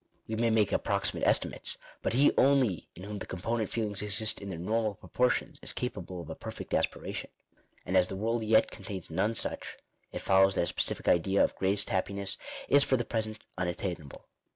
[0.27, 4.49] We may make approximate estimates, but he only in whom the component feelings exist in
[4.49, 4.57] their.
[4.57, 7.29] normal proportions is capable of a perfect aspiration.
[7.85, 9.77] And as the world yet contains none such,
[10.11, 12.37] it follows that a specific idea of" greatest happiness"
[12.67, 14.25] is for the present unattainable.